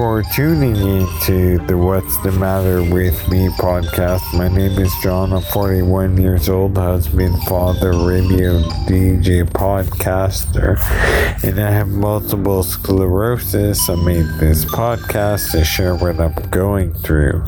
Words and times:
For 0.00 0.22
tuning 0.22 0.76
in 0.76 1.06
to 1.24 1.58
the 1.66 1.76
What's 1.76 2.16
the 2.22 2.32
Matter 2.32 2.82
with 2.82 3.28
Me 3.28 3.48
podcast. 3.48 4.22
My 4.32 4.48
name 4.48 4.78
is 4.80 4.90
John. 5.02 5.30
I'm 5.34 5.42
41 5.42 6.16
years 6.16 6.48
old, 6.48 6.78
husband, 6.78 7.42
father, 7.42 7.90
radio 7.90 8.62
DJ, 8.88 9.44
podcaster, 9.44 10.80
and 11.44 11.60
I 11.60 11.70
have 11.70 11.88
multiple 11.88 12.62
sclerosis. 12.62 13.90
I 13.90 13.96
made 13.96 14.24
this 14.40 14.64
podcast 14.64 15.50
to 15.52 15.62
share 15.66 15.94
what 15.94 16.18
I'm 16.18 16.32
going 16.48 16.94
through. 16.94 17.44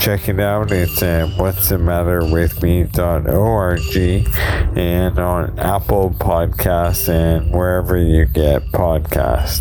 Check 0.00 0.30
it 0.30 0.40
out. 0.40 0.72
It's 0.72 1.02
at 1.02 1.38
what's 1.38 1.68
the 1.68 1.76
matter 1.76 2.24
with 2.24 2.62
me.org 2.62 3.80
and 4.78 5.18
on 5.18 5.58
Apple 5.58 6.10
Podcasts 6.12 7.10
and 7.10 7.52
wherever 7.52 7.98
you 7.98 8.24
get 8.24 8.62
podcasts. 8.68 9.60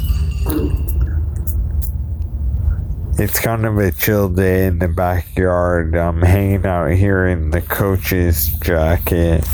It's 3.18 3.40
kind 3.40 3.66
of 3.66 3.78
a 3.78 3.92
chill 3.92 4.30
day 4.30 4.66
in 4.66 4.80
the 4.80 4.88
backyard. 4.88 5.96
I'm 5.96 6.22
hanging 6.22 6.66
out 6.66 6.92
here 6.92 7.28
in 7.28 7.52
the 7.52 7.62
coach's 7.62 8.48
jacket 8.60 9.46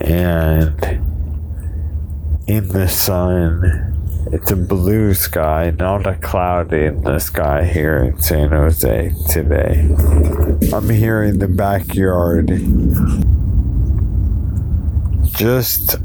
and 0.00 0.82
in 2.46 2.68
the 2.68 2.88
sun. 2.88 4.28
It's 4.32 4.50
a 4.50 4.56
blue 4.56 5.14
sky, 5.14 5.74
not 5.78 6.06
a 6.06 6.14
cloud 6.14 6.72
in 6.72 7.02
the 7.02 7.18
sky 7.18 7.64
here 7.64 7.98
in 7.98 8.20
San 8.20 8.50
Jose 8.50 9.12
today. 9.28 9.88
I'm 10.72 10.88
here 10.88 11.22
in 11.24 11.38
the 11.38 11.48
backyard. 11.48 12.48
Just 15.32 15.96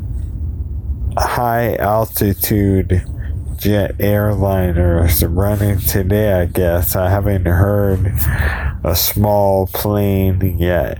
high 1.17 1.75
altitude 1.75 3.05
jet 3.65 3.97
airliners 3.97 5.25
running 5.27 5.79
today, 5.79 6.33
I 6.33 6.45
guess. 6.45 6.95
I 6.95 7.09
haven't 7.09 7.47
heard 7.47 8.05
a 8.83 8.95
small 8.95 9.65
plane 9.65 10.59
yet. 10.59 10.99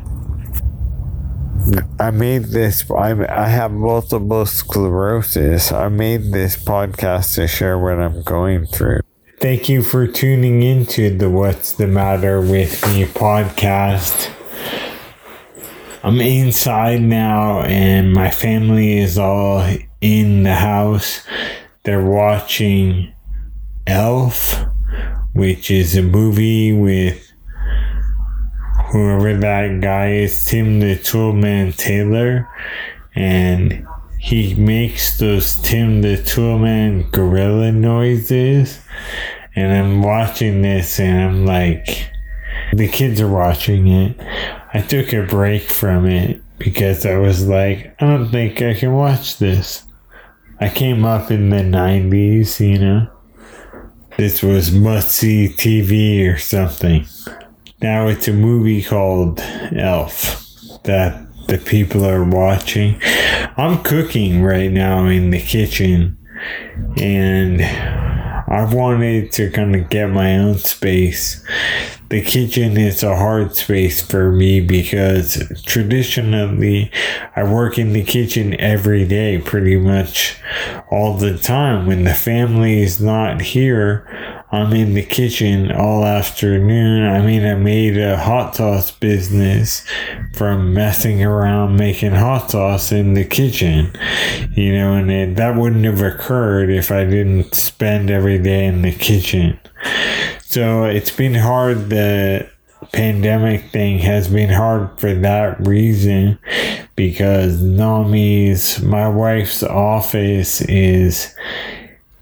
I 2.00 2.10
made 2.10 2.46
this, 2.46 2.90
I, 2.90 3.12
I 3.30 3.50
have 3.50 3.72
multiple 3.72 4.48
sclerosis. 4.48 5.72
I 5.72 5.90
made 5.90 6.32
this 6.32 6.56
podcast 6.56 7.36
to 7.36 7.48
share 7.48 7.78
what 7.78 8.00
I'm 8.00 8.24
going 8.24 8.66
through. 8.66 9.02
Thank 9.40 9.70
you 9.70 9.84
for 9.84 10.08
tuning 10.08 10.64
into 10.64 11.16
the 11.16 11.30
What's 11.30 11.74
the 11.74 11.86
Matter 11.86 12.42
with 12.42 12.84
Me 12.88 13.06
podcast. 13.06 14.32
I'm 16.02 16.20
inside 16.20 17.04
now, 17.04 17.62
and 17.62 18.12
my 18.12 18.32
family 18.32 18.98
is 18.98 19.20
all 19.20 19.64
in 20.02 20.42
the 20.42 20.56
house 20.56 21.22
they're 21.86 22.06
watching 22.06 23.14
Elf, 23.88 24.66
which 25.34 25.70
is 25.70 25.96
a 25.96 26.02
movie 26.02 26.74
with 26.74 27.32
whoever 28.92 29.38
that 29.38 29.82
guy 29.82 30.12
is, 30.12 30.46
Tim 30.46 30.80
the 30.80 30.96
Toolman 30.96 31.76
Taylor, 31.78 32.50
and 33.14 33.86
he 34.20 34.56
makes 34.56 35.20
those 35.20 35.56
Tim 35.58 36.02
the 36.02 36.18
Toolman 36.18 37.12
gorilla 37.12 37.72
noises. 37.72 38.80
And 39.56 39.72
I'm 39.72 40.02
watching 40.02 40.64
this 40.64 41.00
and 41.00 41.22
I'm 41.22 41.46
like, 41.46 42.12
the 42.74 42.88
kids 42.88 43.22
are 43.22 43.30
watching 43.30 43.88
it. 43.88 44.20
I 44.74 44.82
took 44.82 45.14
a 45.14 45.24
break 45.24 45.64
from 45.64 46.08
it 46.08 46.42
because 46.58 47.06
I 47.06 47.18
was 47.18 47.48
like, 47.48 47.96
I 48.02 48.08
don't 48.08 48.32
think 48.32 48.62
I 48.62 48.74
can 48.74 48.94
watch 48.94 49.38
this. 49.38 49.85
I 50.60 50.70
came 50.70 51.04
up 51.04 51.32
in 51.32 51.50
the 51.50 51.58
90s, 51.58 52.60
you 52.60 52.80
know. 52.80 53.10
This 54.18 54.42
was 54.42 54.72
must 54.72 55.10
see 55.10 55.50
TV 55.50 56.34
or 56.34 56.38
something. 56.38 57.06
Now 57.82 58.08
it's 58.08 58.30
a 58.30 58.34
movie 58.34 58.82
called 58.82 59.42
Elf 59.76 60.82
that 60.84 61.28
the 61.48 61.58
people 61.58 62.06
are 62.06 62.24
watching. 62.24 63.02
I'm 63.58 63.84
cooking 63.84 64.42
right 64.44 64.72
now 64.72 65.06
in 65.08 65.32
the 65.32 65.42
kitchen 65.42 66.18
and 66.98 67.62
I've 68.48 68.74
wanted 68.74 69.34
to 69.34 69.52
kind 69.52 69.76
of 69.76 69.90
get 69.90 70.10
my 70.10 70.38
own 70.38 70.58
space. 70.60 71.46
The 72.10 72.22
kitchen 72.22 72.78
is 72.78 73.02
a 73.02 73.16
hard 73.16 73.56
space 73.56 74.00
for 74.00 74.32
me 74.32 74.60
because 74.60 75.42
traditionally 75.66 76.92
I 77.36 77.44
work 77.44 77.80
in 77.80 77.94
the 77.94 78.04
kitchen 78.04 78.60
every 78.60 79.06
day, 79.08 79.40
pretty 79.40 79.78
much 79.78 80.38
all 80.92 81.18
the 81.18 81.38
time. 81.38 81.88
When 81.88 82.04
the 82.04 82.14
family 82.14 82.82
is 82.82 83.02
not 83.02 83.42
here, 83.42 84.35
I'm 84.56 84.74
in 84.74 84.94
the 84.94 85.04
kitchen 85.04 85.72
all 85.72 86.06
afternoon. 86.06 87.04
I 87.04 87.26
mean, 87.26 87.46
I 87.46 87.56
made 87.56 87.98
a 87.98 88.18
hot 88.18 88.56
sauce 88.56 88.90
business 88.90 89.86
from 90.34 90.74
messing 90.74 91.24
around 91.24 91.76
making 91.76 92.14
hot 92.14 92.52
sauce 92.52 92.92
in 92.94 93.16
the 93.16 93.26
kitchen, 93.26 93.92
you 94.52 94.74
know, 94.74 94.94
and 94.94 95.12
it, 95.12 95.36
that 95.36 95.58
wouldn't 95.58 95.84
have 95.84 96.02
occurred 96.02 96.70
if 96.70 96.90
I 96.90 97.04
didn't 97.04 97.54
spend 97.54 98.10
every 98.10 98.40
day 98.40 98.66
in 98.66 98.82
the 98.82 98.94
kitchen. 98.94 99.60
So 100.42 100.86
it's 100.86 101.12
been 101.12 101.36
hard. 101.36 101.90
The 101.90 102.50
pandemic 102.94 103.72
thing 103.72 104.00
has 104.00 104.30
been 104.30 104.50
hard 104.50 104.98
for 105.00 105.14
that 105.14 105.60
reason 105.68 106.40
because 106.96 107.62
Nami's, 107.62 108.82
my 108.82 109.10
wife's 109.10 109.64
office 109.64 110.62
is 110.62 111.36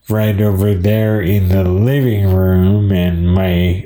right 0.09 0.39
over 0.41 0.73
there 0.73 1.21
in 1.21 1.49
the 1.49 1.63
living 1.63 2.33
room, 2.33 2.91
and 2.91 3.33
my 3.33 3.85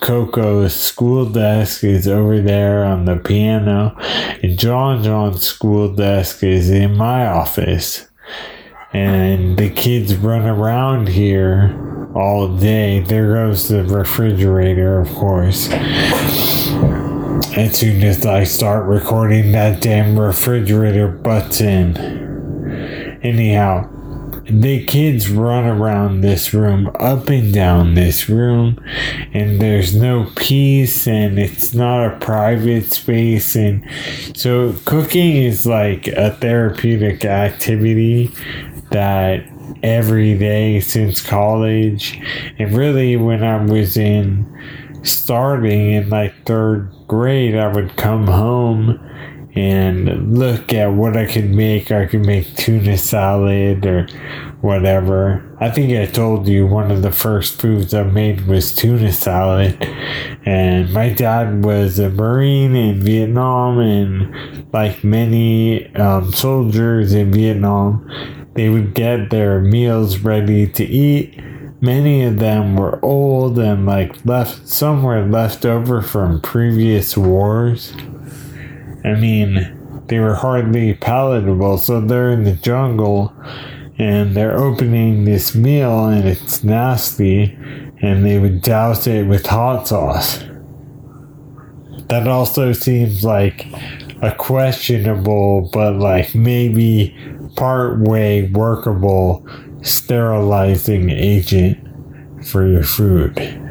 Coco's 0.00 0.74
school 0.74 1.24
desk 1.24 1.82
is 1.82 2.06
over 2.06 2.40
there 2.40 2.84
on 2.84 3.06
the 3.06 3.16
piano, 3.16 3.96
and 4.42 4.58
John 4.58 5.02
John's 5.02 5.42
school 5.42 5.94
desk 5.94 6.42
is 6.44 6.70
in 6.70 6.96
my 6.96 7.26
office. 7.26 8.06
And 8.92 9.58
the 9.58 9.70
kids 9.70 10.14
run 10.16 10.46
around 10.46 11.08
here 11.08 12.10
all 12.14 12.48
day. 12.56 13.00
There 13.00 13.34
goes 13.34 13.68
the 13.68 13.84
refrigerator, 13.84 15.00
of 15.00 15.08
course. 15.14 15.68
As 17.56 17.78
soon 17.78 18.02
as 18.02 18.24
I 18.24 18.44
start 18.44 18.86
recording, 18.86 19.52
that 19.52 19.82
damn 19.82 20.18
refrigerator 20.18 21.08
butts 21.08 21.60
in. 21.60 21.96
Anyhow, 23.22 23.90
the 24.48 24.84
kids 24.84 25.30
run 25.30 25.64
around 25.64 26.20
this 26.20 26.54
room, 26.54 26.90
up 26.98 27.28
and 27.28 27.52
down 27.52 27.94
this 27.94 28.28
room, 28.28 28.78
and 29.32 29.60
there's 29.60 29.94
no 29.94 30.30
peace, 30.36 31.06
and 31.06 31.38
it's 31.38 31.74
not 31.74 32.06
a 32.06 32.18
private 32.18 32.92
space. 32.92 33.54
And 33.54 33.84
so, 34.34 34.74
cooking 34.84 35.36
is 35.36 35.66
like 35.66 36.08
a 36.08 36.30
therapeutic 36.36 37.24
activity 37.24 38.34
that 38.90 39.44
every 39.82 40.36
day 40.38 40.80
since 40.80 41.20
college, 41.20 42.18
and 42.58 42.72
really 42.72 43.16
when 43.16 43.44
I 43.44 43.62
was 43.64 43.96
in 43.96 44.46
starting 45.02 45.92
in 45.92 46.08
like 46.08 46.34
third 46.46 46.90
grade, 47.06 47.54
I 47.54 47.68
would 47.68 47.96
come 47.96 48.26
home 48.26 48.98
and 49.58 50.38
look 50.38 50.72
at 50.72 50.92
what 50.92 51.16
I 51.16 51.26
could 51.26 51.50
make. 51.50 51.90
I 51.90 52.06
could 52.06 52.24
make 52.24 52.54
tuna 52.54 52.96
salad 52.96 53.84
or 53.84 54.06
whatever. 54.60 55.56
I 55.60 55.68
think 55.68 55.92
I 55.98 56.06
told 56.06 56.46
you 56.46 56.64
one 56.64 56.92
of 56.92 57.02
the 57.02 57.10
first 57.10 57.60
foods 57.60 57.92
I 57.92 58.04
made 58.04 58.46
was 58.46 58.72
tuna 58.74 59.12
salad. 59.12 59.82
And 60.46 60.92
my 60.92 61.08
dad 61.08 61.64
was 61.64 61.98
a 61.98 62.08
Marine 62.08 62.76
in 62.76 63.00
Vietnam, 63.00 63.80
and 63.80 64.72
like 64.72 65.02
many 65.02 65.92
um, 65.96 66.32
soldiers 66.32 67.12
in 67.12 67.32
Vietnam, 67.32 68.08
they 68.54 68.68
would 68.68 68.94
get 68.94 69.30
their 69.30 69.60
meals 69.60 70.18
ready 70.18 70.68
to 70.68 70.84
eat. 70.84 71.36
Many 71.80 72.22
of 72.22 72.38
them 72.38 72.76
were 72.76 73.04
old 73.04 73.58
and 73.58 73.86
like 73.86 74.24
left, 74.24 74.68
some 74.68 75.02
were 75.02 75.24
left 75.24 75.64
over 75.64 76.00
from 76.00 76.40
previous 76.40 77.16
wars. 77.16 77.92
I 79.08 79.14
mean, 79.18 80.04
they 80.08 80.18
were 80.18 80.34
hardly 80.34 80.94
palatable, 80.94 81.78
so 81.78 82.00
they're 82.00 82.30
in 82.30 82.44
the 82.44 82.54
jungle 82.54 83.32
and 83.98 84.36
they're 84.36 84.56
opening 84.56 85.24
this 85.24 85.54
meal 85.54 86.06
and 86.06 86.26
it's 86.26 86.62
nasty, 86.62 87.58
and 88.00 88.24
they 88.24 88.38
would 88.38 88.62
douse 88.62 89.06
it 89.06 89.26
with 89.26 89.44
hot 89.46 89.88
sauce. 89.88 90.44
That 92.08 92.28
also 92.28 92.72
seems 92.72 93.24
like 93.24 93.66
a 94.22 94.34
questionable, 94.36 95.68
but 95.72 95.94
like 95.94 96.34
maybe 96.34 97.16
part 97.56 97.98
way 97.98 98.48
workable 98.52 99.46
sterilizing 99.82 101.10
agent 101.10 101.76
for 102.46 102.66
your 102.66 102.84
food. 102.84 103.67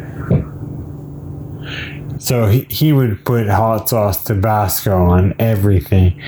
So 2.19 2.47
he, 2.47 2.65
he 2.69 2.93
would 2.93 3.23
put 3.25 3.47
hot 3.47 3.89
sauce 3.89 4.23
Tabasco 4.23 4.95
on 4.95 5.33
everything. 5.39 6.21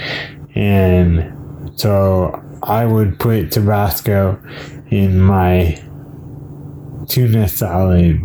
And 0.56 1.72
so 1.76 2.44
I 2.64 2.86
would 2.86 3.20
put 3.20 3.52
Tabasco 3.52 4.40
in 4.90 5.20
my 5.20 5.82
tuna 7.08 7.48
salad 7.48 8.20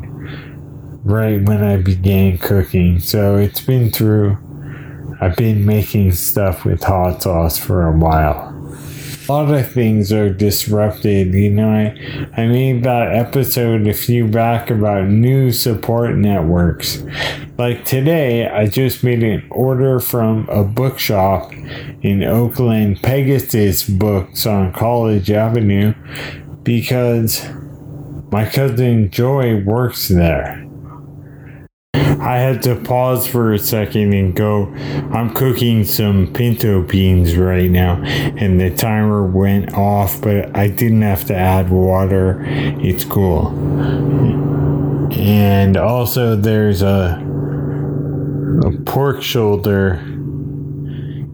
right 1.05 1.43
when 1.43 1.63
I 1.63 1.77
began 1.77 2.39
cooking. 2.39 2.99
So 3.01 3.37
it's 3.37 3.61
been 3.61 3.91
through, 3.91 4.39
I've 5.21 5.37
been 5.37 5.65
making 5.65 6.13
stuff 6.13 6.65
with 6.65 6.83
hot 6.83 7.23
sauce 7.23 7.59
for 7.59 7.87
a 7.87 7.97
while. 7.97 8.54
A 9.27 9.33
lot 9.33 9.55
of 9.55 9.73
things 9.73 10.13
are 10.13 10.29
disrupted. 10.29 11.33
You 11.33 11.49
know, 11.49 11.71
I, 11.71 11.97
I 12.37 12.47
made 12.47 12.85
that 12.85 13.15
episode 13.15 13.87
a 13.87 13.95
few 13.95 14.29
back 14.29 14.69
about 14.69 15.09
new 15.09 15.51
support 15.51 16.15
networks. 16.15 17.03
Like 17.57 17.87
today, 17.87 18.47
I 18.47 18.67
just 18.67 19.03
made 19.03 19.23
an 19.23 19.47
order 19.51 19.99
from 19.99 20.47
a 20.51 20.63
bookshop 20.63 21.55
in 22.03 22.23
Oakland, 22.23 23.01
Pegasus 23.03 23.89
Books 23.89 24.45
on 24.45 24.75
College 24.75 25.31
Avenue, 25.31 25.95
because 26.63 27.49
my 28.31 28.45
cousin 28.45 29.11
Joy 29.11 29.63
works 29.63 30.09
there. 30.09 30.64
I 32.25 32.39
had 32.39 32.63
to 32.63 32.75
pause 32.75 33.27
for 33.27 33.53
a 33.53 33.59
second 33.59 34.15
and 34.15 34.35
go. 34.35 34.73
I'm 35.13 35.35
cooking 35.35 35.85
some 35.85 36.33
pinto 36.33 36.83
beans 36.83 37.37
right 37.37 37.71
now, 37.71 38.03
and 38.03 38.59
the 38.59 38.75
timer 38.75 39.27
went 39.27 39.75
off, 39.75 40.23
but 40.23 40.57
I 40.57 40.69
didn't 40.69 41.03
have 41.03 41.27
to 41.27 41.37
add 41.37 41.69
water. 41.69 42.43
It's 42.47 43.05
cool. 43.05 43.49
And 45.13 45.77
also, 45.77 46.35
there's 46.35 46.81
a, 46.81 47.23
a 48.65 48.83
pork 48.85 49.23
shoulder 49.23 49.97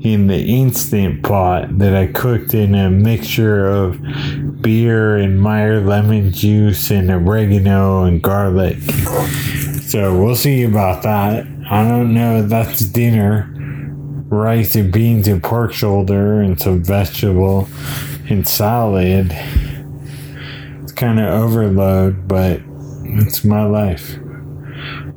in 0.01 0.27
the 0.27 0.43
instant 0.43 1.23
pot 1.23 1.79
that 1.79 1.95
I 1.95 2.09
cooked 2.09 2.53
in 2.53 2.75
a 2.75 2.91
mixture 2.91 3.69
of 3.69 4.01
beer 4.61 5.17
and 5.19 5.41
Meyer 5.41 5.81
lemon 5.81 6.33
juice 6.33 6.91
and 6.91 7.11
oregano 7.13 8.03
and 8.03 8.21
garlic. 8.21 8.79
So 9.91 10.17
we'll 10.17 10.37
see 10.37 10.63
about 10.63 11.03
that. 11.03 11.49
I 11.69 11.83
don't 11.83 12.15
know. 12.15 12.43
That's 12.43 12.79
dinner. 12.79 13.53
Rice 14.29 14.77
and 14.77 14.93
beans 14.93 15.27
and 15.27 15.43
pork 15.43 15.73
shoulder 15.73 16.41
and 16.41 16.61
some 16.61 16.85
vegetable 16.85 17.69
and 18.29 18.47
salad. 18.47 19.33
It's 20.81 20.93
kind 20.93 21.19
of 21.19 21.27
overload, 21.31 22.29
but 22.29 22.61
it's 23.03 23.43
my 23.43 23.65
life. 23.65 24.17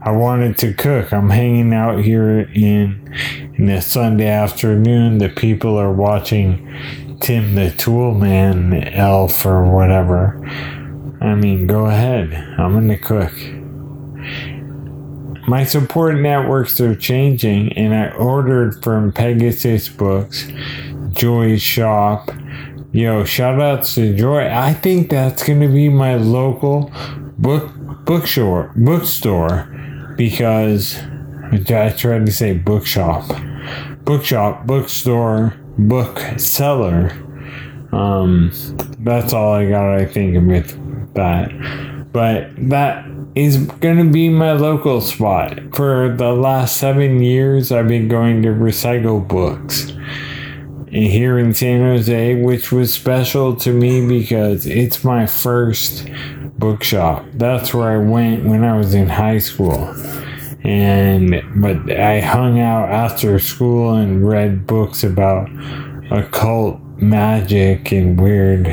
I 0.02 0.10
wanted 0.10 0.58
to 0.58 0.74
cook. 0.74 1.14
I'm 1.14 1.30
hanging 1.30 1.72
out 1.72 2.04
here 2.04 2.40
in 2.40 3.16
in 3.54 3.70
a 3.70 3.80
Sunday 3.80 4.25
afternoon. 4.25 5.20
The 5.20 5.30
people 5.30 5.78
are 5.78 5.94
watching 5.94 7.20
Tim 7.22 7.54
the 7.54 7.70
Tool 7.70 8.16
Man 8.16 8.74
elf 8.88 9.46
or 9.46 9.72
whatever. 9.72 10.44
I 11.22 11.36
mean, 11.36 11.68
go 11.68 11.86
ahead. 11.86 12.34
I'm 12.58 12.74
gonna 12.74 12.98
cook 12.98 13.34
my 15.48 15.63
support 15.66 16.16
networks 16.19 16.80
are 16.80 16.95
changing, 16.95 17.74
and 17.74 17.94
I 17.94 18.12
ordered 18.12 18.81
from 18.84 19.12
Pegasus 19.12 19.90
Books, 19.90 20.48
Joy's 21.12 21.62
shop. 21.62 22.31
Yo, 22.92 23.24
shout 23.25 23.60
outs 23.60 23.95
to 23.95 24.16
Joy. 24.16 24.48
I 24.50 24.74
think 24.74 25.10
that's 25.10 25.44
gonna 25.44 25.68
be 25.68 25.90
my 25.90 26.16
local 26.16 26.92
book 27.38 27.72
bookstore 28.06 28.72
bookstore 28.75 29.68
because 30.16 30.98
I 31.51 31.94
tried 31.98 32.25
to 32.25 32.31
say 32.31 32.54
bookshop, 32.57 33.30
bookshop, 34.04 34.66
bookstore, 34.66 35.56
bookseller. 35.78 37.12
Um, 37.92 38.51
that's 39.00 39.34
all 39.34 39.54
I 39.54 39.69
got. 39.69 39.94
I 39.94 40.06
think 40.06 40.36
with 40.48 41.13
that, 41.13 41.51
but 42.13 42.51
that 42.69 43.06
is 43.36 43.57
going 43.57 43.98
to 43.98 44.10
be 44.10 44.30
my 44.30 44.54
local 44.54 45.01
spot. 45.01 45.60
For 45.74 46.15
the 46.15 46.31
last 46.31 46.77
seven 46.77 47.21
years, 47.21 47.71
I've 47.71 47.88
been 47.88 48.07
going 48.07 48.44
to 48.44 48.50
Recycle 48.50 49.27
Books 49.27 49.92
here 50.89 51.39
in 51.39 51.56
San 51.56 51.80
Jose, 51.80 52.36
which 52.44 52.71
was 52.71 52.94
special 52.94 53.56
to 53.56 53.74
me 53.74 54.07
because 54.07 54.68
it's 54.68 55.04
my 55.04 55.25
first 55.25 56.07
bookshop. 56.60 57.25
That's 57.33 57.74
where 57.74 57.89
I 57.89 57.98
went 57.98 58.45
when 58.45 58.63
I 58.63 58.77
was 58.77 58.94
in 58.94 59.10
high 59.10 59.39
school. 59.39 59.92
And 60.63 61.44
but 61.62 61.92
I 62.00 62.21
hung 62.21 62.60
out 62.60 62.89
after 62.89 63.38
school 63.39 63.95
and 63.95 64.25
read 64.25 64.68
books 64.68 65.04
about 65.04 65.50
occult 66.12 66.80
magic 66.98 67.92
and 67.92 68.21
weird 68.21 68.68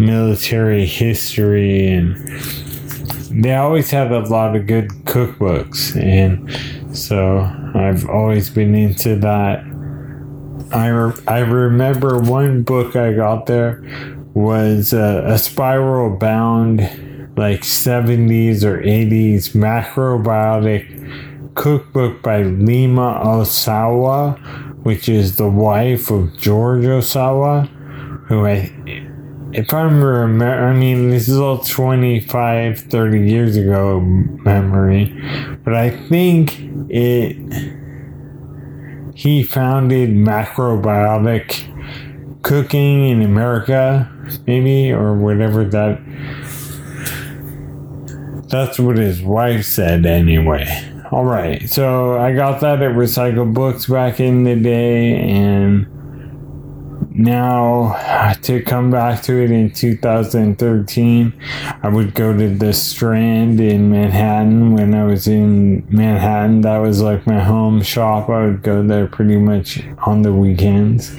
military 0.00 0.86
history 0.86 1.88
and 1.88 2.16
they 3.30 3.54
always 3.54 3.90
have 3.90 4.10
a 4.10 4.20
lot 4.20 4.56
of 4.56 4.66
good 4.66 4.88
cookbooks, 5.04 5.94
and 5.96 6.96
so 6.96 7.40
I've 7.74 8.08
always 8.08 8.50
been 8.50 8.74
into 8.74 9.14
that. 9.16 9.60
I, 10.72 10.88
re- 10.88 11.22
I 11.28 11.38
remember 11.38 12.18
one 12.18 12.64
book 12.64 12.96
I 12.96 13.12
got 13.12 13.46
there 13.46 13.82
was 14.34 14.92
uh, 14.92 15.22
a 15.26 15.38
spiral 15.38 16.16
bound 16.16 16.80
like 17.36 17.60
70s 17.60 18.64
or 18.64 18.82
80s 18.82 19.54
macrobiotic 19.54 21.54
cookbook 21.54 22.22
by 22.22 22.42
Lima 22.42 23.20
Ohsawa, 23.24 24.36
which 24.84 25.08
is 25.08 25.36
the 25.36 25.48
wife 25.48 26.10
of 26.10 26.36
George 26.36 26.84
Ohsawa, 26.84 27.68
who 28.26 28.46
I 28.46 28.99
if 29.52 29.74
I 29.74 29.82
remember, 29.82 30.64
I 30.64 30.72
mean, 30.72 31.10
this 31.10 31.28
is 31.28 31.38
all 31.38 31.58
25, 31.58 32.78
30 32.78 33.30
years 33.30 33.56
ago 33.56 34.00
memory, 34.00 35.12
but 35.64 35.74
I 35.74 35.90
think 35.90 36.56
it, 36.88 37.36
he 39.14 39.42
founded 39.42 40.10
macrobiotic 40.10 41.66
cooking 42.42 43.08
in 43.08 43.22
America, 43.22 44.10
maybe, 44.46 44.92
or 44.92 45.14
whatever 45.14 45.64
that, 45.64 46.00
that's 48.48 48.78
what 48.78 48.98
his 48.98 49.20
wife 49.22 49.64
said 49.64 50.06
anyway. 50.06 50.86
All 51.10 51.24
right, 51.24 51.68
so 51.68 52.18
I 52.18 52.32
got 52.34 52.60
that 52.60 52.82
at 52.82 52.92
Recycle 52.92 53.52
Books 53.52 53.86
back 53.86 54.20
in 54.20 54.44
the 54.44 54.54
day, 54.54 55.18
and 55.18 55.88
now 57.22 58.32
to 58.42 58.62
come 58.62 58.90
back 58.90 59.22
to 59.22 59.42
it 59.42 59.50
in 59.50 59.70
2013 59.70 61.32
i 61.82 61.88
would 61.88 62.14
go 62.14 62.36
to 62.36 62.48
the 62.48 62.72
strand 62.72 63.60
in 63.60 63.90
manhattan. 63.90 64.72
When 64.74 64.94
i 64.94 65.04
was 65.04 65.26
in 65.26 65.86
manhattan 65.90 66.62
that 66.62 66.78
was 66.78 67.02
like 67.02 67.26
my 67.26 67.40
home 67.40 67.82
shop. 67.82 68.28
I 68.28 68.46
would 68.46 68.62
go 68.62 68.82
there 68.82 69.06
pretty 69.06 69.36
much 69.36 69.82
on 70.06 70.22
the 70.22 70.32
weekends. 70.32 71.14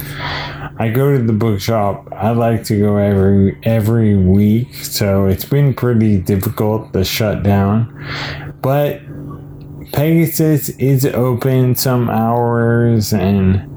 I 0.79 0.89
go 0.89 1.15
to 1.15 1.23
the 1.23 1.33
bookshop 1.33 2.07
i 2.11 2.31
like 2.31 2.63
to 2.65 2.79
go 2.79 2.97
every 2.97 3.59
every 3.63 4.15
week 4.15 4.73
so 4.73 5.25
it's 5.25 5.45
been 5.45 5.73
pretty 5.73 6.17
difficult 6.17 6.93
to 6.93 7.03
shut 7.03 7.43
down. 7.43 8.57
But 8.61 9.01
pegasus 9.91 10.69
is 10.69 11.05
open 11.05 11.75
some 11.75 12.09
hours 12.09 13.13
and 13.13 13.67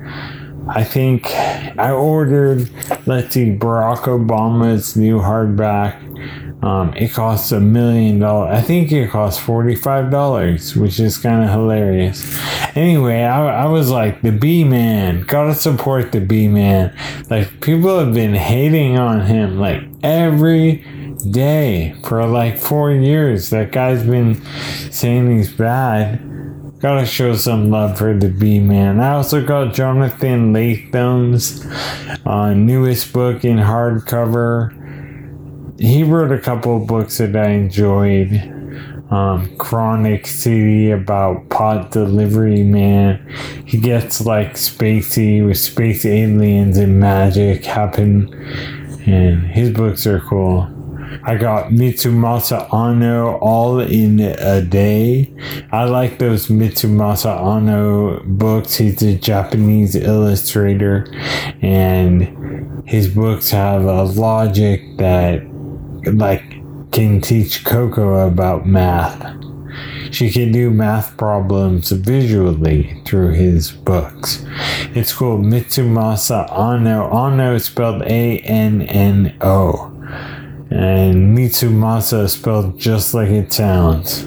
I 0.68 0.82
think 0.84 1.26
I 1.26 1.90
ordered, 1.90 2.70
let's 3.06 3.34
see, 3.34 3.50
Barack 3.50 4.04
Obama's 4.04 4.96
new 4.96 5.18
hardback. 5.18 6.00
Um, 6.64 6.94
it 6.94 7.12
costs 7.12 7.52
a 7.52 7.60
million 7.60 8.20
dollars. 8.20 8.56
I 8.56 8.62
think 8.62 8.90
it 8.90 9.10
costs 9.10 9.44
$45, 9.44 10.76
which 10.76 10.98
is 10.98 11.18
kind 11.18 11.44
of 11.44 11.50
hilarious. 11.50 12.38
Anyway, 12.74 13.22
I, 13.22 13.64
I 13.64 13.66
was 13.66 13.90
like, 13.90 14.22
the 14.22 14.32
B 14.32 14.64
Man, 14.64 15.22
gotta 15.22 15.54
support 15.54 16.12
the 16.12 16.20
B 16.20 16.48
Man. 16.48 16.96
Like, 17.28 17.60
people 17.60 17.98
have 17.98 18.14
been 18.14 18.34
hating 18.34 18.98
on 18.98 19.26
him 19.26 19.58
like 19.58 19.82
every 20.02 20.76
day 21.30 21.94
for 22.04 22.24
like 22.26 22.56
four 22.56 22.90
years. 22.90 23.50
That 23.50 23.70
guy's 23.70 24.02
been 24.02 24.42
saying 24.90 25.36
he's 25.36 25.52
bad 25.52 26.22
Gotta 26.80 27.06
show 27.06 27.34
some 27.34 27.70
love 27.70 27.96
for 27.96 28.14
the 28.14 28.28
B 28.28 28.58
Man. 28.58 29.00
I 29.00 29.14
also 29.14 29.44
got 29.44 29.72
Jonathan 29.72 30.52
Lethem's 30.52 31.64
uh, 32.26 32.52
newest 32.52 33.12
book 33.12 33.44
in 33.44 33.56
hardcover. 33.56 34.70
He 35.80 36.02
wrote 36.02 36.30
a 36.30 36.38
couple 36.38 36.78
books 36.84 37.18
that 37.18 37.34
I 37.36 37.50
enjoyed. 37.50 38.50
Um, 39.10 39.56
Chronic 39.56 40.26
City 40.26 40.90
about 40.90 41.48
pot 41.48 41.90
delivery 41.90 42.62
man. 42.64 43.24
He 43.64 43.78
gets 43.78 44.20
like 44.20 44.54
spacey 44.54 45.46
with 45.46 45.58
space 45.58 46.04
aliens 46.04 46.76
and 46.76 46.98
magic 47.00 47.64
happen, 47.64 48.32
and 49.06 49.46
his 49.46 49.70
books 49.70 50.06
are 50.06 50.20
cool. 50.20 50.68
I 51.22 51.36
got 51.36 51.70
Mitsumasa 51.70 52.72
Anno 52.72 53.36
all 53.36 53.80
in 53.80 54.20
a 54.20 54.62
day. 54.62 55.32
I 55.70 55.84
like 55.84 56.18
those 56.18 56.48
Mitsumasa 56.48 57.40
Anno 57.40 58.22
books. 58.24 58.76
He's 58.76 59.02
a 59.02 59.14
Japanese 59.14 59.94
illustrator, 59.94 61.06
and 61.62 62.86
his 62.86 63.08
books 63.08 63.50
have 63.50 63.84
a 63.84 64.02
logic 64.04 64.96
that, 64.98 65.42
like, 66.12 66.42
can 66.90 67.20
teach 67.20 67.64
Coco 67.64 68.26
about 68.26 68.66
math. 68.66 69.34
She 70.10 70.30
can 70.30 70.52
do 70.52 70.70
math 70.70 71.16
problems 71.16 71.90
visually 71.90 73.02
through 73.04 73.32
his 73.32 73.72
books. 73.72 74.44
It's 74.94 75.12
called 75.12 75.42
Mitsumasa 75.42 76.46
Anno. 76.56 77.10
Anno 77.10 77.56
is 77.56 77.64
spelled 77.64 78.02
A 78.02 78.38
N 78.38 78.82
N 78.82 79.36
O. 79.40 79.93
And 80.74 81.38
Mitsumasa 81.38 82.28
spelled 82.28 82.80
just 82.80 83.14
like 83.14 83.28
it 83.28 83.52
sounds. 83.52 84.22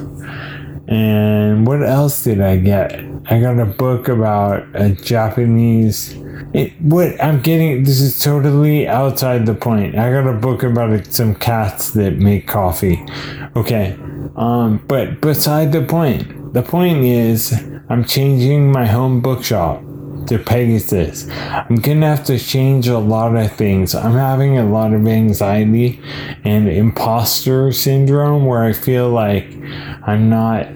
And 0.88 1.68
what 1.68 1.84
else 1.84 2.24
did 2.24 2.40
I 2.40 2.56
get? 2.56 3.04
I 3.30 3.42
got 3.42 3.60
a 3.60 3.66
book 3.66 4.08
about 4.08 4.66
a 4.74 4.92
Japanese. 4.92 6.16
It, 6.54 6.72
what 6.82 7.22
I'm 7.22 7.42
getting, 7.42 7.84
this 7.84 8.00
is 8.00 8.22
totally 8.22 8.88
outside 8.88 9.46
the 9.46 9.56
point. 9.56 9.98
I 9.98 10.10
got 10.10 10.26
a 10.26 10.38
book 10.38 10.64
about 10.64 11.06
some 11.08 11.36
cats 11.36 11.92
that 11.92 12.14
make 12.14 12.48
coffee. 12.48 13.06
Okay. 13.58 13.98
Um, 14.38 14.82
but 14.88 15.20
beside 15.20 15.74
the 15.74 15.82
point, 15.82 16.54
the 16.54 16.64
point 16.64 17.04
is 17.04 17.62
I'm 17.90 18.06
changing 18.06 18.72
my 18.72 18.86
home 18.86 19.20
bookshop 19.20 19.84
to 20.28 20.38
Pegasus. 20.38 21.28
I'm 21.30 21.78
gonna 21.78 22.08
have 22.08 22.26
to 22.26 22.38
change 22.38 22.88
a 22.88 23.00
lot 23.00 23.36
of 23.36 23.52
things. 23.54 23.96
I'm 23.96 24.14
having 24.14 24.58
a 24.58 24.66
lot 24.66 24.94
of 24.94 25.08
anxiety 25.08 26.02
and 26.44 26.68
imposter 26.68 27.72
syndrome 27.72 28.46
where 28.46 28.64
I 28.64 28.74
feel 28.74 29.10
like 29.10 29.48
I'm 30.04 30.30
not 30.30 30.68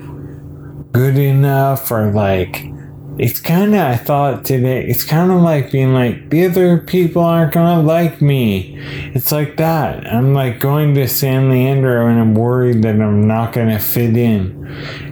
good 0.92 1.18
enough 1.18 1.92
or 1.92 2.12
like 2.12 2.71
it's 3.18 3.40
kind 3.40 3.76
of 3.76 3.82
i 3.82 3.96
thought 3.96 4.46
today 4.46 4.86
it's 4.88 5.04
kind 5.04 5.32
of 5.32 5.42
like 5.42 5.72
being 5.72 5.94
like 5.94 6.30
the 6.30 6.46
other 6.46 6.78
people 6.78 7.22
aren't 7.22 7.54
gonna 7.54 7.82
like 7.82 8.22
me. 8.22 8.78
It's 9.14 9.32
like 9.32 9.58
that. 9.58 10.08
I'm 10.08 10.34
like 10.34 10.60
going 10.60 10.96
to 10.96 11.08
san 11.08 11.50
leandro 11.50 12.08
and 12.08 12.20
i'm 12.20 12.34
worried 12.36 12.84
that 12.84 13.02
i'm 13.02 13.28
not 13.28 13.54
gonna 13.54 13.80
fit 13.80 14.16
in. 14.16 14.66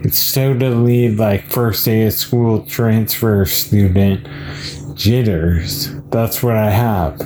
It's 0.03 0.33
totally 0.33 1.13
like 1.13 1.45
first 1.45 1.85
day 1.85 2.05
of 2.07 2.13
school 2.13 2.65
transfer 2.65 3.45
student 3.45 4.27
jitters. 4.95 5.93
That's 6.09 6.41
what 6.41 6.55
i 6.55 6.69
have. 6.69 7.19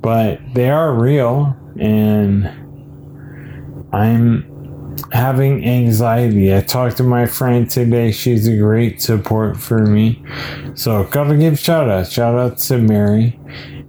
But 0.00 0.40
they 0.54 0.70
are 0.70 0.94
real 0.94 1.56
and 1.78 2.46
i'm 3.92 4.49
having 5.12 5.64
anxiety. 5.64 6.54
I 6.54 6.60
talked 6.60 6.96
to 6.98 7.02
my 7.02 7.26
friend 7.26 7.70
today. 7.70 8.12
She's 8.12 8.46
a 8.46 8.56
great 8.56 9.00
support 9.00 9.56
for 9.56 9.84
me. 9.86 10.22
So 10.74 11.04
gotta 11.04 11.36
give 11.36 11.58
shout 11.58 11.88
out. 11.88 12.10
Shout 12.10 12.34
out 12.34 12.58
to 12.58 12.78
Mary. 12.78 13.38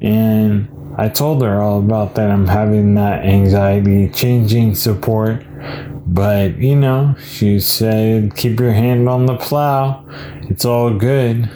And 0.02 0.68
I 0.98 1.10
told 1.10 1.42
her 1.42 1.62
all 1.62 1.80
about 1.80 2.16
that. 2.16 2.30
I'm 2.30 2.48
having 2.48 2.96
that 2.96 3.24
anxiety, 3.26 4.10
changing 4.10 4.76
support. 4.76 5.44
But 6.08 6.58
you 6.58 6.76
know, 6.76 7.16
she 7.24 7.60
said 7.60 8.36
keep 8.36 8.60
your 8.60 8.74
hand 8.74 9.08
on 9.08 9.26
the 9.26 9.38
plow. 9.38 10.06
It's 10.50 10.66
all 10.66 10.94
good. 10.94 11.50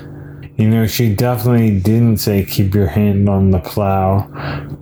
You 0.57 0.69
know, 0.69 0.88
she 0.88 1.13
definitely 1.13 1.79
didn't 1.81 2.17
say 2.17 2.45
keep 2.45 2.74
your 2.74 2.88
hand 2.88 3.27
on 3.27 3.51
the 3.51 3.59
plow, 3.59 4.29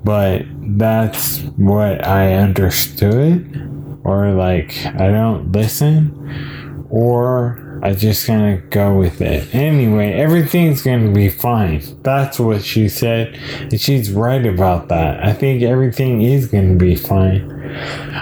but 0.03 0.43
that's 0.77 1.39
what 1.57 2.05
I 2.05 2.33
understood 2.35 3.82
or 4.03 4.31
like 4.31 4.85
I 4.85 5.07
don't 5.09 5.51
listen, 5.51 6.87
or 6.89 7.79
I 7.83 7.93
just 7.93 8.23
of 8.61 8.69
go 8.69 8.97
with 8.97 9.19
it. 9.19 9.53
Anyway, 9.53 10.13
everything's 10.13 10.81
to 11.05 11.13
be 11.13 11.27
fine. 11.29 11.81
That's 12.01 12.39
what 12.39 12.63
she 12.63 12.87
said, 12.87 13.37
and 13.59 13.79
she's 13.79 14.11
right 14.11 14.45
about 14.45 14.87
that. 14.87 15.23
I 15.23 15.33
think 15.33 15.63
everything 15.63 16.21
is 16.21 16.47
to 16.69 16.77
be 16.77 16.95
fine. 16.95 17.51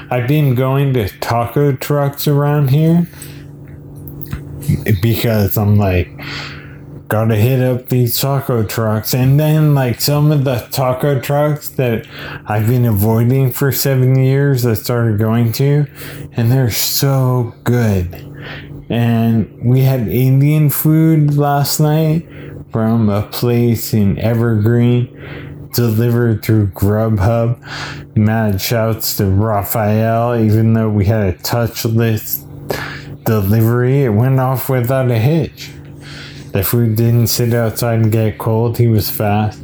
I've 0.10 0.28
been 0.28 0.56
going 0.56 0.94
to 0.94 1.10
taco 1.20 1.74
trucks 1.74 2.28
around 2.28 2.70
here 2.70 3.08
because 5.02 5.58
I'm 5.58 5.78
like, 5.78 6.10
gotta 7.12 7.36
hit 7.36 7.60
up 7.60 7.90
these 7.90 8.18
taco 8.18 8.64
trucks. 8.64 9.14
And 9.14 9.38
then, 9.38 9.76
like, 9.76 10.00
some 10.00 10.32
of 10.32 10.46
the 10.46 10.66
taco 10.72 11.20
trucks 11.20 11.68
that 11.72 12.08
I've 12.46 12.68
been 12.68 12.86
avoiding 12.86 13.52
for 13.52 13.74
seven 13.74 14.18
years, 14.18 14.66
I 14.66 14.76
started 14.76 15.20
going 15.20 15.52
to, 15.54 15.88
and 16.32 16.50
they're 16.50 16.72
so 16.72 17.54
good. 17.66 18.16
And 18.90 19.60
we 19.62 19.82
had 19.82 20.08
Indian 20.08 20.70
food 20.70 21.36
last 21.36 21.82
night 21.82 22.26
from 22.72 23.10
a 23.10 23.24
place 23.24 23.94
in 23.94 24.18
Evergreen 24.18 25.70
delivered 25.74 26.46
through 26.46 26.68
Grubhub. 26.68 28.16
Mad 28.16 28.62
shouts 28.62 29.18
to 29.18 29.26
Raphael, 29.26 30.42
even 30.42 30.76
though 30.76 30.90
we 30.90 31.04
had 31.04 31.28
a 31.28 31.38
touchless 31.40 32.48
delivery, 33.26 34.06
it 34.06 34.10
went 34.10 34.40
off 34.40 34.70
without 34.70 35.12
a 35.12 35.20
hitch. 35.20 35.72
The 36.52 36.64
food 36.64 36.96
didn't 36.96 37.28
sit 37.28 37.54
outside 37.54 38.00
and 38.00 38.12
get 38.12 38.38
cold. 38.38 38.78
He 38.78 38.88
was 38.88 39.10
fast. 39.10 39.62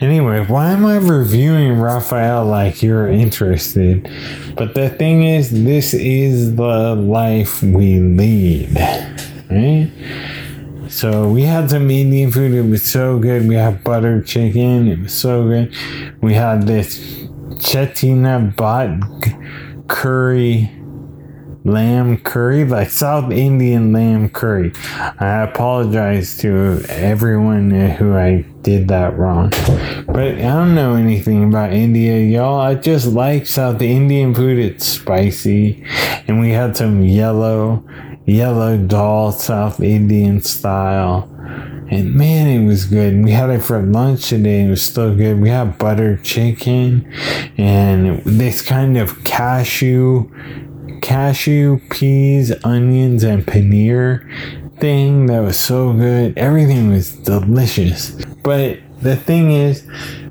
Anyway, 0.00 0.44
why 0.46 0.70
am 0.70 0.86
I 0.86 0.96
reviewing 0.96 1.78
Raphael 1.80 2.44
like 2.44 2.82
you're 2.82 3.08
interested? 3.08 4.10
But 4.56 4.74
the 4.74 4.88
thing 4.88 5.24
is, 5.24 5.50
this 5.50 5.92
is 5.94 6.56
the 6.56 6.94
life 6.94 7.62
we 7.62 8.00
lead, 8.00 8.74
right? 9.50 9.90
So 10.88 11.28
we 11.28 11.42
had 11.42 11.68
some 11.68 11.90
Indian 11.90 12.30
food. 12.30 12.52
It 12.52 12.62
was 12.62 12.82
so 12.82 13.18
good. 13.18 13.46
We 13.46 13.56
had 13.56 13.84
butter 13.84 14.22
chicken. 14.22 14.88
It 14.88 15.00
was 15.00 15.12
so 15.12 15.46
good. 15.46 15.74
We 16.22 16.34
had 16.34 16.62
this 16.62 16.98
Chetina 17.58 18.56
bot 18.56 18.88
curry 19.88 20.70
lamb 21.68 22.18
curry, 22.18 22.64
like 22.64 22.90
South 22.90 23.30
Indian 23.32 23.92
lamb 23.92 24.28
curry. 24.30 24.72
I 25.20 25.42
apologize 25.42 26.36
to 26.38 26.84
everyone 26.88 27.70
who 27.70 28.16
I 28.16 28.44
did 28.62 28.88
that 28.88 29.16
wrong. 29.16 29.50
But 30.06 30.34
I 30.34 30.42
don't 30.42 30.74
know 30.74 30.94
anything 30.94 31.44
about 31.44 31.72
India, 31.72 32.18
y'all. 32.18 32.60
I 32.60 32.74
just 32.74 33.06
like 33.06 33.46
South 33.46 33.80
Indian 33.80 34.34
food. 34.34 34.58
It's 34.58 34.86
spicy. 34.86 35.84
And 36.26 36.40
we 36.40 36.50
had 36.50 36.76
some 36.76 37.02
yellow, 37.02 37.84
yellow 38.26 38.76
dal 38.76 39.32
South 39.32 39.80
Indian 39.80 40.40
style. 40.42 41.30
And 41.90 42.14
man, 42.14 42.48
it 42.48 42.66
was 42.66 42.84
good. 42.84 43.24
We 43.24 43.30
had 43.30 43.48
it 43.48 43.62
for 43.62 43.80
lunch 43.80 44.28
today. 44.28 44.64
It 44.64 44.68
was 44.68 44.82
still 44.82 45.14
good. 45.14 45.40
We 45.40 45.48
had 45.48 45.78
butter 45.78 46.18
chicken 46.18 47.10
and 47.56 48.22
this 48.24 48.60
kind 48.60 48.98
of 48.98 49.24
cashew 49.24 50.30
cashew, 51.00 51.80
peas, 51.90 52.52
onions, 52.64 53.24
and 53.24 53.44
paneer 53.44 54.28
thing 54.78 55.26
that 55.26 55.40
was 55.40 55.58
so 55.58 55.92
good. 55.92 56.36
Everything 56.36 56.90
was 56.90 57.12
delicious. 57.12 58.10
But 58.42 58.78
the 59.00 59.16
thing 59.16 59.50
is, 59.50 59.86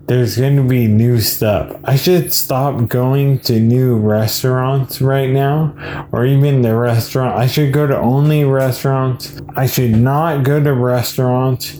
there's 0.07 0.37
going 0.37 0.55
to 0.55 0.63
be 0.63 0.87
new 0.87 1.19
stuff. 1.19 1.75
I 1.83 1.97
should 1.97 2.33
stop 2.33 2.87
going 2.87 3.39
to 3.39 3.59
new 3.59 3.97
restaurants 3.97 5.01
right 5.01 5.29
now, 5.29 6.07
or 6.13 6.25
even 6.25 6.61
the 6.61 6.75
restaurant. 6.75 7.37
I 7.37 7.47
should 7.47 7.73
go 7.73 7.87
to 7.87 7.97
only 7.97 8.45
restaurants. 8.45 9.41
I 9.57 9.67
should 9.67 9.91
not 9.91 10.43
go 10.43 10.63
to 10.63 10.73
restaurants 10.73 11.79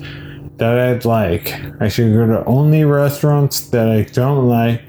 that 0.57 0.77
I'd 0.77 1.05
like. 1.05 1.53
I 1.79 1.87
should 1.87 2.13
go 2.13 2.27
to 2.27 2.43
only 2.45 2.83
restaurants 2.83 3.61
that 3.69 3.89
I 3.89 4.03
don't 4.03 4.47
like 4.47 4.81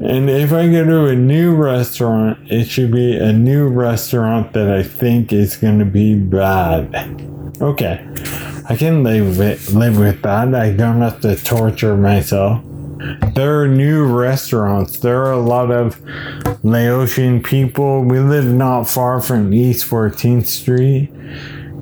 and 0.00 0.30
if 0.30 0.52
I 0.52 0.68
go 0.68 0.84
to 0.84 1.06
a 1.06 1.16
new 1.16 1.56
restaurant, 1.56 2.38
it 2.48 2.66
should 2.66 2.92
be 2.92 3.16
a 3.16 3.32
new 3.32 3.66
restaurant 3.66 4.52
that 4.52 4.70
I 4.70 4.84
think 4.84 5.32
is 5.32 5.56
going 5.56 5.80
to 5.80 5.84
be 5.84 6.14
bad. 6.14 6.94
Okay, 7.60 8.06
I 8.68 8.76
can 8.76 9.02
live 9.02 9.38
with, 9.38 9.72
live 9.72 9.98
with 9.98 10.22
that. 10.22 10.54
I 10.54 10.70
don't 10.70 11.00
have 11.00 11.20
to 11.22 11.34
torture 11.34 11.96
myself. 11.96 12.62
There 13.34 13.62
are 13.62 13.66
new 13.66 14.04
restaurants. 14.04 15.00
There 15.00 15.20
are 15.24 15.32
a 15.32 15.40
lot 15.40 15.72
of 15.72 16.00
Laotian 16.62 17.42
people. 17.42 18.04
We 18.04 18.20
live 18.20 18.46
not 18.46 18.84
far 18.84 19.20
from 19.20 19.52
East 19.52 19.84
14th 19.86 20.46
Street. 20.46 21.10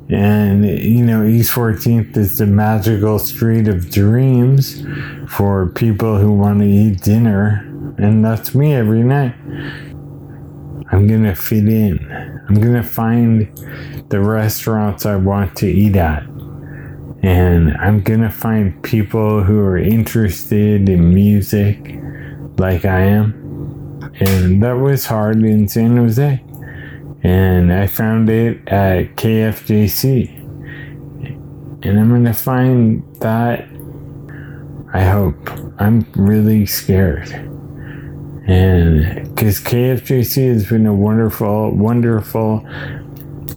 And, 0.08 0.64
you 0.64 1.04
know, 1.04 1.22
East 1.22 1.52
14th 1.52 2.16
is 2.16 2.38
the 2.38 2.46
magical 2.46 3.18
street 3.18 3.68
of 3.68 3.90
dreams 3.90 4.82
for 5.28 5.66
people 5.68 6.16
who 6.16 6.32
want 6.32 6.60
to 6.60 6.66
eat 6.66 7.02
dinner 7.02 7.66
and 7.98 8.24
that's 8.24 8.54
me 8.54 8.74
every 8.74 9.02
night. 9.02 9.34
I'm 10.92 11.06
gonna 11.06 11.34
fit 11.34 11.66
in. 11.68 11.98
I'm 12.48 12.60
gonna 12.60 12.82
find 12.82 13.50
the 14.08 14.20
restaurants 14.20 15.04
I 15.06 15.16
want 15.16 15.56
to 15.56 15.66
eat 15.66 15.96
at. 15.96 16.22
And 17.22 17.76
I'm 17.78 18.02
gonna 18.02 18.30
find 18.30 18.80
people 18.82 19.42
who 19.42 19.58
are 19.60 19.78
interested 19.78 20.88
in 20.88 21.12
music 21.12 21.98
like 22.58 22.84
I 22.84 23.00
am. 23.00 24.12
And 24.20 24.62
that 24.62 24.74
was 24.74 25.06
hard 25.06 25.42
in 25.42 25.66
San 25.66 25.96
Jose. 25.96 26.42
And 27.22 27.72
I 27.72 27.86
found 27.86 28.28
it 28.28 28.68
at 28.68 29.16
KFJC. 29.16 30.36
And 31.82 31.98
I'm 31.98 32.10
gonna 32.10 32.34
find 32.34 33.02
that. 33.20 33.68
I 34.92 35.02
hope. 35.04 35.50
I'm 35.78 36.06
really 36.14 36.64
scared 36.64 37.55
And 38.46 39.34
because 39.34 39.60
KFJC 39.60 40.52
has 40.52 40.68
been 40.68 40.86
a 40.86 40.94
wonderful, 40.94 41.72
wonderful 41.72 42.66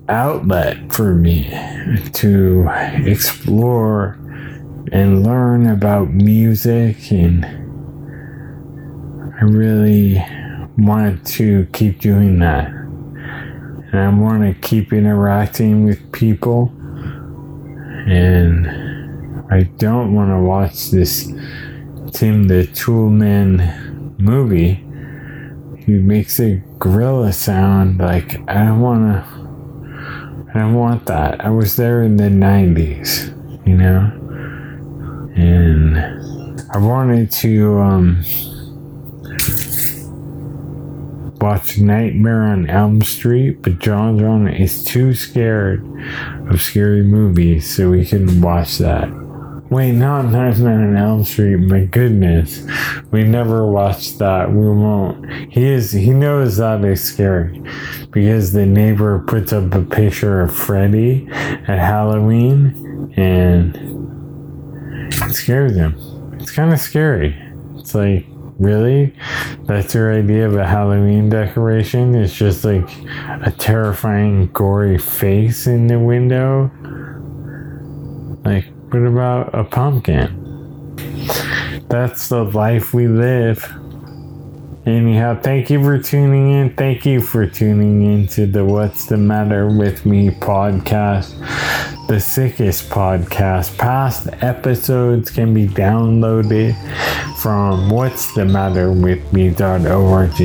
outlet 0.07 0.91
for 0.91 1.13
me 1.13 1.49
to 2.13 2.67
explore 3.05 4.17
and 4.91 5.23
learn 5.23 5.67
about 5.67 6.09
music 6.09 7.11
and 7.11 7.45
I 9.39 9.43
really 9.43 10.25
want 10.77 11.25
to 11.27 11.65
keep 11.71 11.99
doing 11.99 12.39
that. 12.39 12.67
And 12.67 13.95
I 13.95 14.09
want 14.09 14.43
to 14.43 14.67
keep 14.67 14.91
interacting 14.91 15.85
with 15.85 16.11
people. 16.11 16.73
And 18.07 18.67
I 19.49 19.63
don't 19.77 20.13
want 20.13 20.31
to 20.31 20.39
watch 20.39 20.89
this 20.91 21.27
Tim 22.11 22.47
the 22.47 22.67
Toolman 22.73 23.88
movie. 24.19 24.83
He 25.83 25.93
makes 25.93 26.39
a 26.39 26.61
gorilla 26.77 27.33
sound 27.33 27.99
like 27.99 28.39
I 28.49 28.65
don't 28.65 28.81
want 28.81 29.13
to. 29.13 29.39
I 30.53 30.59
don't 30.59 30.73
want 30.73 31.05
that. 31.05 31.43
I 31.45 31.49
was 31.49 31.75
there 31.75 32.01
in 32.01 32.17
the 32.17 32.23
90s, 32.23 33.27
you 33.67 33.75
know? 33.75 34.11
And 35.35 35.97
I 36.71 36.77
wanted 36.77 37.31
to 37.33 37.79
um, 37.79 38.23
watch 41.39 41.77
Nightmare 41.77 42.41
on 42.41 42.69
Elm 42.69 43.01
Street, 43.03 43.61
but 43.61 43.79
John 43.79 44.17
John 44.17 44.47
is 44.47 44.83
too 44.83 45.13
scared 45.13 45.85
of 46.49 46.61
scary 46.61 47.03
movies, 47.03 47.75
so 47.75 47.91
we 47.91 48.05
couldn't 48.05 48.41
watch 48.41 48.79
that. 48.79 49.18
Wait, 49.69 49.91
no, 49.91 50.21
Nightmare 50.23 50.87
on 50.87 50.97
Elm 50.97 51.23
Street. 51.23 51.57
My 51.57 51.85
goodness, 51.85 52.65
we 53.11 53.23
never 53.23 53.67
watched 53.67 54.17
that. 54.17 54.51
We 54.51 54.67
won't. 54.67 55.29
He 55.51 55.67
is. 55.67 55.91
He 55.91 56.09
knows 56.09 56.57
that 56.57 56.83
is 56.83 57.03
scary 57.03 57.61
because 58.11 58.51
the 58.51 58.65
neighbor 58.65 59.19
puts 59.27 59.53
up 59.53 59.73
a 59.73 59.83
picture 59.83 60.41
of 60.41 60.55
Freddy 60.55 61.27
at 61.31 61.79
Halloween, 61.79 63.13
and 63.15 63.75
it 65.13 65.33
scares 65.33 65.75
him. 65.75 65.95
It's 66.39 66.51
kind 66.51 66.73
of 66.73 66.79
scary. 66.79 67.37
It's 67.75 67.93
like 67.93 68.25
Really? 68.59 69.15
That's 69.67 69.93
your 69.95 70.13
idea 70.13 70.45
of 70.45 70.57
a 70.57 70.67
Halloween 70.67 71.29
decoration? 71.29 72.13
It's 72.13 72.35
just 72.35 72.65
like 72.65 72.89
a 73.41 73.53
terrifying, 73.57 74.47
gory 74.47 74.97
face 74.97 75.65
in 75.65 75.87
the 75.87 75.97
window? 75.97 76.69
Like, 78.43 78.65
what 78.89 79.03
about 79.03 79.53
a 79.53 79.63
pumpkin? 79.63 80.95
That's 81.89 82.29
the 82.29 82.43
life 82.43 82.93
we 82.93 83.07
live. 83.07 83.63
Anyhow, 84.85 85.39
thank 85.41 85.69
you 85.69 85.83
for 85.83 85.99
tuning 85.99 86.51
in. 86.51 86.75
Thank 86.75 87.05
you 87.05 87.21
for 87.21 87.45
tuning 87.45 88.01
in 88.03 88.27
to 88.29 88.47
the 88.47 88.65
What's 88.65 89.05
the 89.05 89.17
Matter 89.17 89.67
with 89.67 90.05
Me 90.05 90.29
podcast 90.29 91.35
the 92.09 92.19
sickest 92.19 92.89
podcast. 92.89 93.77
Past 93.77 94.29
episodes 94.41 95.29
can 95.29 95.53
be 95.53 95.67
downloaded 95.67 96.73
from 97.39 97.91
what's 97.91 98.33
the 98.33 98.45
matter 98.45 98.91
with 98.91 99.31
me.org 99.31 100.41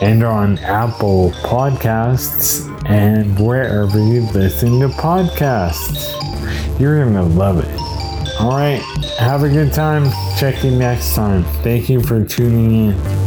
and 0.00 0.24
on 0.24 0.58
Apple 0.60 1.32
Podcasts 1.42 2.66
and 2.88 3.38
wherever 3.38 3.98
you 3.98 4.22
listen 4.32 4.80
to 4.80 4.88
podcasts. 4.88 6.31
You're 6.78 7.04
to 7.14 7.22
love 7.22 7.58
it. 7.58 7.80
All 8.40 8.50
right. 8.50 8.82
Have 9.18 9.44
a 9.44 9.48
good 9.48 9.72
time. 9.72 10.10
Check 10.38 10.64
you 10.64 10.70
next 10.70 11.14
time. 11.14 11.44
Thank 11.62 11.88
you 11.88 12.02
for 12.02 12.24
tuning 12.24 12.90
in. 12.90 13.21